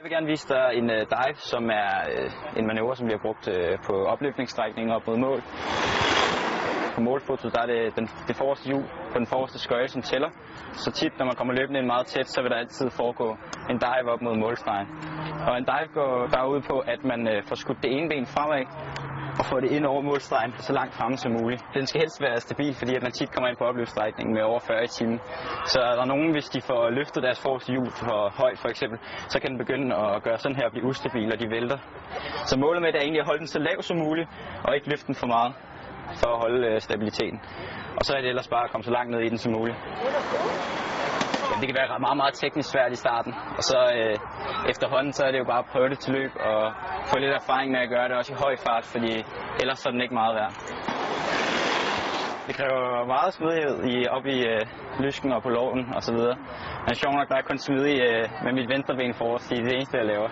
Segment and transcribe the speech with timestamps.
[0.00, 3.22] Jeg vil gerne vise dig en uh, dive, som er uh, en manøvre, som bliver
[3.26, 3.54] brugt uh,
[3.86, 5.40] på opløbningsstrækninger og mod mål.
[6.94, 10.30] På målfoto der er det den, det forreste hjul på den forreste skøje, som tæller.
[10.72, 13.28] Så tit, når man kommer løbende ind meget tæt, så vil der altid foregå
[13.70, 14.88] en dive op mod målstregen.
[15.48, 18.26] Og en dive går bare ud på, at man uh, får skudt det ene ben
[18.26, 18.64] fremad,
[19.38, 21.64] og få det ind over målstregen så langt fremme som muligt.
[21.74, 24.60] Den skal helst være stabil, fordi at man tit kommer ind på opløbsstrækningen med over
[24.60, 25.20] 40 i timen.
[25.72, 28.98] Så er der nogen, hvis de får løftet deres forreste hjul for højt for eksempel,
[29.28, 31.78] så kan den begynde at gøre sådan her og blive ustabil, og de vælter.
[32.46, 34.28] Så målet med det er egentlig at holde den så lav som muligt,
[34.64, 35.52] og ikke løfte den for meget
[36.22, 37.40] for at holde øh, stabiliteten.
[37.98, 39.76] Og så er det ellers bare at komme så langt ned i den som muligt.
[41.50, 44.16] Ja, det kan være meget, meget teknisk svært i starten, og så øh,
[44.70, 46.72] efterhånden så er det jo bare at prøve det til løb og
[47.12, 49.12] få lidt erfaring med at gøre det også i høj fart, fordi
[49.60, 50.52] ellers så er den ikke meget værd.
[52.46, 54.60] Det kræver meget smidighed i, op i øh,
[55.00, 56.36] lysken og på loven og så videre.
[56.86, 59.74] Men sjovt nok, der er kun smidig øh, med mit venstre ben forrest, i det
[59.74, 60.28] eneste, jeg laver.